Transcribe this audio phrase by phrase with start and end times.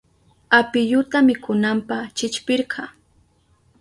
[0.59, 2.83] Apiyuta mikunanpa chillpirka.